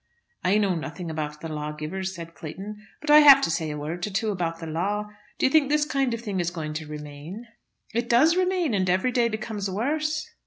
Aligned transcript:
"I 0.43 0.57
know 0.57 0.73
nothing 0.73 1.11
about 1.11 1.41
the 1.41 1.47
lawgivers," 1.47 2.15
said 2.15 2.33
Clayton, 2.33 2.87
"but 3.01 3.11
I 3.11 3.19
have 3.19 3.39
to 3.41 3.51
say 3.51 3.69
a 3.69 3.77
word 3.77 4.07
or 4.07 4.09
two 4.09 4.31
about 4.31 4.59
the 4.59 4.65
law. 4.65 5.11
Do 5.37 5.45
you 5.45 5.51
think 5.51 5.69
this 5.69 5.85
kind 5.85 6.11
of 6.15 6.21
thing 6.21 6.39
is 6.39 6.49
going 6.49 6.73
to 6.73 6.87
remain?" 6.87 7.45
"It 7.93 8.09
does 8.09 8.35
remain, 8.35 8.73
and 8.73 8.89
every 8.89 9.11
day 9.11 9.29
becomes 9.29 9.69
worse." 9.69 10.27